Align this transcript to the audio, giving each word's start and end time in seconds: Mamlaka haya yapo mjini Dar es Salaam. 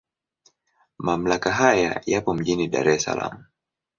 Mamlaka 0.97 1.51
haya 1.51 2.01
yapo 2.11 2.33
mjini 2.33 2.67
Dar 2.67 2.89
es 2.89 3.03
Salaam. 3.03 3.45